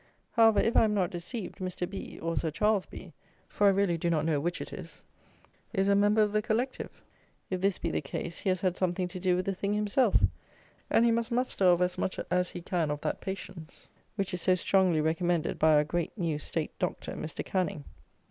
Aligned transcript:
However, 0.31 0.59
if 0.59 0.75
I 0.75 0.85
am 0.85 0.95
not 0.95 1.11
deceived, 1.11 1.57
Mr. 1.59 1.87
B 1.87 2.17
or 2.19 2.35
Sir 2.35 2.49
Charles 2.49 2.87
B 2.87 3.13
(for 3.47 3.67
I 3.67 3.69
really 3.69 3.99
do 3.99 4.09
not 4.09 4.25
know 4.25 4.39
which 4.39 4.59
it 4.59 4.73
is) 4.73 5.03
is 5.73 5.89
a 5.89 5.95
member 5.95 6.23
of 6.23 6.31
the 6.33 6.41
Collective! 6.41 6.89
If 7.51 7.61
this 7.61 7.77
be 7.77 7.91
the 7.91 8.01
case 8.01 8.39
he 8.39 8.49
has 8.49 8.61
had 8.61 8.77
something 8.77 9.07
to 9.09 9.19
do 9.19 9.35
with 9.35 9.45
the 9.45 9.53
thing 9.53 9.75
himself; 9.75 10.15
and 10.89 11.05
he 11.05 11.11
must 11.11 11.31
muster 11.31 11.71
up 11.71 11.81
as 11.81 11.99
much 11.99 12.19
as 12.31 12.49
he 12.49 12.63
can 12.63 12.89
of 12.89 13.01
that 13.01 13.21
"patience" 13.21 13.91
which 14.15 14.33
is 14.33 14.41
so 14.41 14.55
strongly 14.55 15.01
recommended 15.01 15.59
by 15.59 15.75
our 15.75 15.83
great 15.83 16.17
new 16.17 16.39
state 16.39 16.71
doctor 16.79 17.11
Mr. 17.11 17.45
Canning. 17.45 17.83